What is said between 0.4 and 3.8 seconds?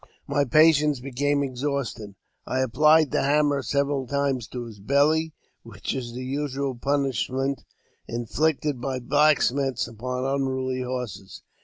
patience becoming exhausted, I applied the hammer